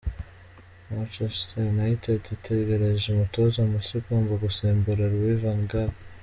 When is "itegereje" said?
2.35-3.05